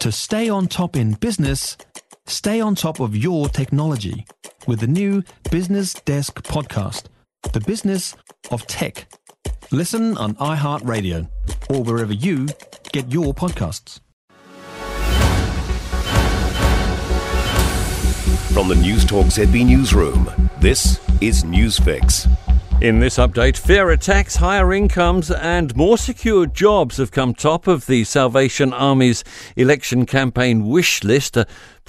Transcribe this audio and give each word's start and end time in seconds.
To 0.00 0.10
stay 0.10 0.48
on 0.48 0.66
top 0.66 0.96
in 0.96 1.12
business, 1.12 1.76
stay 2.26 2.58
on 2.58 2.74
top 2.74 3.00
of 3.00 3.14
your 3.14 3.50
technology 3.50 4.24
with 4.66 4.80
the 4.80 4.86
new 4.86 5.22
Business 5.50 5.92
Desk 5.92 6.42
podcast, 6.42 7.04
The 7.52 7.60
Business 7.60 8.16
of 8.50 8.66
Tech. 8.66 9.12
Listen 9.70 10.16
on 10.16 10.36
iHeartRadio 10.36 11.28
or 11.68 11.82
wherever 11.82 12.14
you 12.14 12.48
get 12.92 13.12
your 13.12 13.34
podcasts. 13.34 14.00
From 18.54 18.68
the 18.68 18.74
Newstalk 18.76 19.26
ZB 19.26 19.66
Newsroom, 19.66 20.50
this 20.60 20.98
is 21.20 21.44
Newsfix. 21.44 22.26
In 22.80 22.98
this 22.98 23.18
update, 23.18 23.58
fairer 23.58 23.98
tax, 23.98 24.36
higher 24.36 24.72
incomes, 24.72 25.30
and 25.30 25.76
more 25.76 25.98
secure 25.98 26.46
jobs 26.46 26.96
have 26.96 27.10
come 27.10 27.34
top 27.34 27.66
of 27.66 27.84
the 27.84 28.04
Salvation 28.04 28.72
Army's 28.72 29.22
election 29.54 30.06
campaign 30.06 30.66
wish 30.66 31.04
list. 31.04 31.36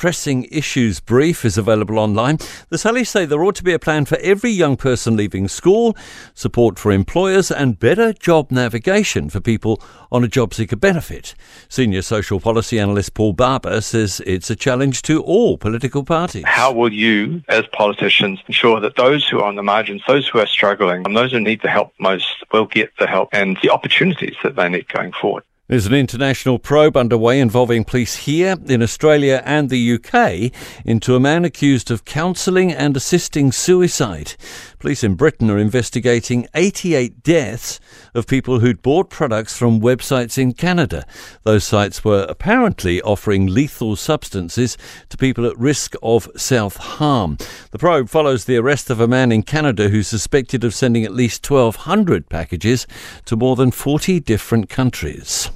Pressing 0.01 0.45
issues 0.45 0.99
brief 0.99 1.45
is 1.45 1.59
available 1.59 1.99
online. 1.99 2.35
The 2.69 2.77
Sallies 2.77 3.07
say 3.07 3.23
there 3.23 3.43
ought 3.43 3.53
to 3.57 3.63
be 3.63 3.71
a 3.71 3.77
plan 3.77 4.05
for 4.05 4.17
every 4.17 4.49
young 4.49 4.75
person 4.75 5.15
leaving 5.15 5.47
school, 5.47 5.95
support 6.33 6.79
for 6.79 6.91
employers, 6.91 7.51
and 7.51 7.77
better 7.77 8.11
job 8.11 8.49
navigation 8.49 9.29
for 9.29 9.39
people 9.39 9.79
on 10.11 10.23
a 10.23 10.27
job 10.27 10.55
seeker 10.55 10.75
benefit. 10.75 11.35
Senior 11.69 12.01
social 12.01 12.39
policy 12.39 12.79
analyst 12.79 13.13
Paul 13.13 13.33
Barber 13.33 13.79
says 13.79 14.23
it's 14.25 14.49
a 14.49 14.55
challenge 14.55 15.03
to 15.03 15.21
all 15.21 15.59
political 15.59 16.03
parties. 16.03 16.45
How 16.47 16.71
will 16.73 16.91
you, 16.91 17.43
as 17.47 17.67
politicians, 17.71 18.39
ensure 18.47 18.79
that 18.79 18.95
those 18.95 19.27
who 19.27 19.37
are 19.37 19.45
on 19.45 19.55
the 19.55 19.61
margins, 19.61 20.01
those 20.07 20.27
who 20.27 20.39
are 20.39 20.47
struggling, 20.47 21.05
and 21.05 21.15
those 21.15 21.31
who 21.31 21.39
need 21.39 21.61
the 21.61 21.69
help 21.69 21.93
most 21.99 22.43
will 22.51 22.65
get 22.65 22.91
the 22.97 23.05
help 23.05 23.29
and 23.33 23.55
the 23.61 23.69
opportunities 23.69 24.35
that 24.41 24.55
they 24.55 24.67
need 24.67 24.87
going 24.87 25.11
forward? 25.11 25.43
There's 25.71 25.85
an 25.85 25.93
international 25.93 26.59
probe 26.59 26.97
underway 26.97 27.39
involving 27.39 27.85
police 27.85 28.17
here 28.17 28.57
in 28.65 28.83
Australia 28.83 29.41
and 29.45 29.69
the 29.69 29.93
UK 29.93 30.51
into 30.83 31.15
a 31.15 31.19
man 31.21 31.45
accused 31.45 31.89
of 31.89 32.03
counselling 32.03 32.73
and 32.73 32.97
assisting 32.97 33.53
suicide. 33.53 34.33
Police 34.79 35.01
in 35.01 35.15
Britain 35.15 35.49
are 35.49 35.57
investigating 35.57 36.45
88 36.53 37.23
deaths 37.23 37.79
of 38.13 38.27
people 38.27 38.59
who'd 38.59 38.81
bought 38.81 39.09
products 39.09 39.57
from 39.57 39.79
websites 39.79 40.37
in 40.37 40.51
Canada. 40.51 41.05
Those 41.43 41.63
sites 41.63 42.03
were 42.03 42.25
apparently 42.27 43.01
offering 43.03 43.47
lethal 43.47 43.95
substances 43.95 44.77
to 45.07 45.15
people 45.15 45.45
at 45.45 45.57
risk 45.57 45.95
of 46.03 46.27
self 46.35 46.75
harm. 46.75 47.37
The 47.71 47.79
probe 47.79 48.09
follows 48.09 48.43
the 48.43 48.57
arrest 48.57 48.89
of 48.89 48.99
a 48.99 49.07
man 49.07 49.31
in 49.31 49.43
Canada 49.43 49.87
who's 49.87 50.09
suspected 50.09 50.65
of 50.65 50.75
sending 50.75 51.05
at 51.05 51.13
least 51.13 51.49
1,200 51.49 52.27
packages 52.27 52.87
to 53.23 53.37
more 53.37 53.55
than 53.55 53.71
40 53.71 54.19
different 54.19 54.67
countries. 54.67 55.49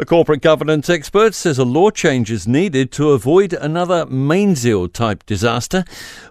A 0.00 0.06
corporate 0.06 0.42
governance 0.42 0.88
expert 0.88 1.34
says 1.34 1.58
a 1.58 1.64
law 1.64 1.90
change 1.90 2.30
is 2.30 2.46
needed 2.46 2.92
to 2.92 3.10
avoid 3.10 3.52
another 3.52 4.06
Mainzeal 4.06 4.92
type 4.92 5.26
disaster. 5.26 5.82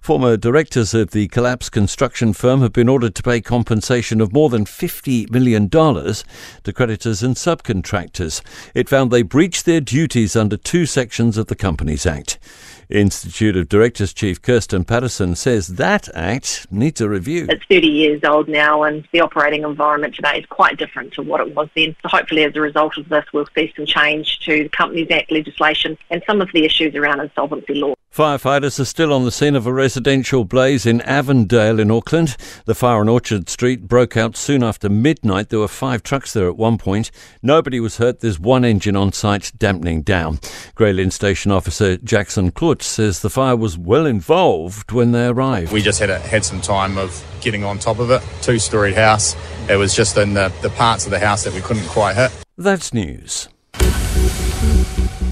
Former 0.01 0.37
directors 0.37 0.93
of 0.93 1.11
the 1.11 1.27
collapsed 1.27 1.73
construction 1.73 2.31
firm 2.31 2.61
have 2.61 2.71
been 2.71 2.87
ordered 2.87 3.13
to 3.15 3.23
pay 3.23 3.41
compensation 3.41 4.21
of 4.21 4.31
more 4.31 4.47
than 4.47 4.63
$50 4.63 5.29
million 5.31 5.69
to 5.69 6.73
creditors 6.73 7.21
and 7.21 7.35
subcontractors. 7.35 8.41
It 8.73 8.87
found 8.87 9.11
they 9.11 9.21
breached 9.21 9.65
their 9.65 9.81
duties 9.81 10.37
under 10.37 10.55
two 10.55 10.85
sections 10.85 11.37
of 11.37 11.47
the 11.47 11.55
Companies 11.55 12.05
Act. 12.05 12.39
Institute 12.89 13.57
of 13.57 13.67
Directors 13.67 14.13
Chief 14.13 14.41
Kirsten 14.41 14.85
Patterson 14.85 15.35
says 15.35 15.67
that 15.67 16.07
act 16.16 16.67
needs 16.71 17.02
a 17.02 17.09
review. 17.09 17.47
It's 17.49 17.63
30 17.66 17.88
years 17.88 18.21
old 18.23 18.47
now, 18.47 18.83
and 18.83 19.07
the 19.11 19.19
operating 19.19 19.63
environment 19.63 20.16
today 20.16 20.39
is 20.39 20.45
quite 20.45 20.77
different 20.77 21.13
to 21.13 21.21
what 21.21 21.41
it 21.41 21.53
was 21.53 21.67
then. 21.75 21.95
So, 22.02 22.09
hopefully, 22.09 22.43
as 22.43 22.55
a 22.55 22.61
result 22.61 22.97
of 22.97 23.09
this, 23.09 23.25
we'll 23.33 23.47
see 23.55 23.73
some 23.75 23.85
change 23.85 24.39
to 24.45 24.63
the 24.63 24.69
Companies 24.69 25.08
Act 25.11 25.31
legislation 25.31 25.97
and 26.09 26.23
some 26.25 26.41
of 26.41 26.49
the 26.53 26.63
issues 26.63 26.95
around 26.95 27.19
insolvency 27.19 27.73
law. 27.73 27.93
Firefighters 28.17 28.80
are 28.80 28.85
still 28.85 29.13
on 29.13 29.25
the 29.25 29.31
scene 29.31 29.55
of 29.55 29.67
a 29.67 29.73
residential 29.73 30.43
blaze 30.43 30.88
in 30.88 31.02
Avondale 31.02 31.80
in 31.80 31.91
Auckland. 31.91 32.35
The 32.65 32.73
fire 32.73 33.02
on 33.02 33.09
Orchard 33.09 33.48
Street 33.48 33.87
broke 33.87 34.17
out 34.17 34.36
soon 34.36 34.64
after 34.64 34.89
midnight. 34.89 35.49
There 35.49 35.59
were 35.59 35.67
five 35.67 36.02
trucks 36.02 36.33
there 36.33 36.48
at 36.48 36.58
one 36.58 36.80
point. 36.80 37.11
Nobody 37.43 37.80
was 37.80 37.98
hurt. 37.98 38.21
There's 38.21 38.39
one 38.39 38.65
engine 38.65 38.95
on 38.95 39.11
site 39.11 39.52
dampening 39.59 40.02
down. 40.02 40.39
Grey 40.73 40.93
Lynn 40.93 41.11
Station 41.11 41.52
Officer 41.52 41.98
Jackson 41.98 42.49
Klutz 42.77 42.86
says 42.86 43.21
the 43.21 43.30
fire 43.32 43.55
was 43.55 43.76
well 43.76 44.05
involved 44.05 44.92
when 44.92 45.11
they 45.11 45.26
arrived. 45.26 45.71
We 45.71 45.82
just 45.82 45.99
had 45.99 46.11
a, 46.11 46.20
had 46.20 46.45
some 46.45 46.61
time 46.61 46.95
of 46.99 47.26
getting 47.42 47.64
on 47.64 47.80
top 47.80 47.98
of 47.98 48.11
it. 48.11 48.21
Two 48.43 48.60
storied 48.60 48.93
house. 48.93 49.36
It 49.67 49.77
was 49.77 49.95
just 49.95 50.15
in 50.15 50.36
the, 50.36 50.54
the 50.61 50.70
parts 50.70 51.05
of 51.05 51.11
the 51.11 51.17
house 51.17 51.43
that 51.45 51.55
we 51.55 51.61
couldn't 51.61 51.87
quite 51.87 52.16
hit. 52.16 52.32
That's 52.55 52.93
news. 52.93 53.49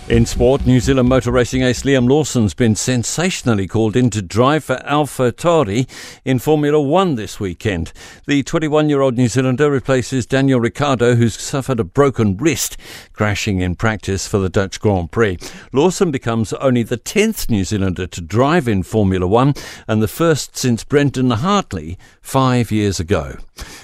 In 0.07 0.27
sport, 0.27 0.67
New 0.67 0.79
Zealand 0.79 1.09
motor 1.09 1.31
racing 1.31 1.63
ace 1.63 1.81
Liam 1.81 2.07
Lawson's 2.07 2.53
been 2.53 2.75
sensationally 2.75 3.67
called 3.67 3.95
in 3.95 4.11
to 4.11 4.21
drive 4.21 4.63
for 4.63 4.75
Alpha 4.85 5.31
Tauri 5.31 5.89
in 6.23 6.37
Formula 6.37 6.79
One 6.79 7.15
this 7.15 7.39
weekend. 7.39 7.91
The 8.27 8.43
21 8.43 8.87
year 8.87 9.01
old 9.01 9.17
New 9.17 9.27
Zealander 9.27 9.71
replaces 9.71 10.27
Daniel 10.27 10.59
Ricciardo, 10.59 11.15
who's 11.15 11.35
suffered 11.35 11.79
a 11.79 11.83
broken 11.83 12.37
wrist 12.37 12.77
crashing 13.13 13.61
in 13.61 13.73
practice 13.73 14.27
for 14.27 14.37
the 14.37 14.47
Dutch 14.47 14.79
Grand 14.79 15.11
Prix. 15.11 15.39
Lawson 15.73 16.11
becomes 16.11 16.53
only 16.53 16.83
the 16.83 16.99
10th 16.99 17.49
New 17.49 17.63
Zealander 17.63 18.05
to 18.05 18.21
drive 18.21 18.67
in 18.67 18.83
Formula 18.83 19.25
One 19.25 19.55
and 19.87 20.03
the 20.03 20.07
first 20.07 20.55
since 20.55 20.83
Brendan 20.83 21.31
Hartley 21.31 21.97
five 22.21 22.71
years 22.71 22.99
ago. 22.99 23.37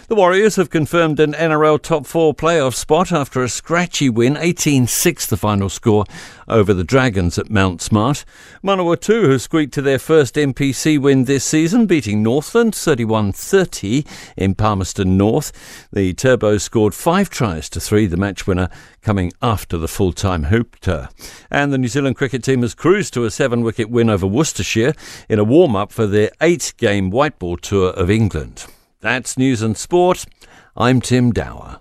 The 0.07 0.15
Warriors 0.15 0.57
have 0.57 0.69
confirmed 0.69 1.21
an 1.21 1.31
NRL 1.31 1.81
top 1.81 2.05
four 2.05 2.33
playoff 2.33 2.75
spot 2.75 3.13
after 3.13 3.41
a 3.41 3.47
scratchy 3.47 4.09
win, 4.09 4.35
18 4.35 4.85
6 4.85 5.25
the 5.25 5.37
final 5.37 5.69
score 5.69 6.03
over 6.47 6.73
the 6.73 6.83
Dragons 6.83 7.37
at 7.37 7.49
Mount 7.49 7.81
Smart. 7.81 8.23
Manawatu 8.63 9.31
have 9.31 9.41
squeaked 9.41 9.73
to 9.73 9.81
their 9.81 9.99
first 9.99 10.35
NPC 10.35 10.99
win 10.99 11.25
this 11.25 11.43
season, 11.43 11.85
beating 11.85 12.23
Northland 12.23 12.75
31 12.75 13.31
30 13.33 14.05
in 14.37 14.55
Palmerston 14.55 15.17
North. 15.17 15.51
The 15.91 16.13
Turbos 16.13 16.61
scored 16.61 16.93
five 16.93 17.29
tries 17.29 17.69
to 17.69 17.79
three, 17.79 18.05
the 18.05 18.17
match 18.17 18.47
winner 18.47 18.69
coming 19.01 19.31
after 19.41 19.77
the 19.77 19.87
full 19.87 20.13
time 20.13 20.45
hooper. 20.45 21.09
And 21.49 21.73
the 21.73 21.77
New 21.77 21.87
Zealand 21.87 22.15
cricket 22.15 22.43
team 22.43 22.61
has 22.61 22.73
cruised 22.73 23.13
to 23.15 23.25
a 23.25 23.31
seven 23.31 23.61
wicket 23.61 23.89
win 23.89 24.09
over 24.09 24.27
Worcestershire 24.27 24.93
in 25.27 25.39
a 25.39 25.43
warm 25.43 25.75
up 25.75 25.91
for 25.91 26.07
their 26.07 26.31
eight 26.39 26.73
game 26.77 27.09
white 27.09 27.39
ball 27.39 27.57
tour 27.57 27.89
of 27.91 28.09
England. 28.09 28.65
That's 29.01 29.37
news 29.37 29.61
and 29.61 29.75
sport. 29.75 30.25
I'm 30.77 31.01
Tim 31.01 31.31
Dower. 31.31 31.80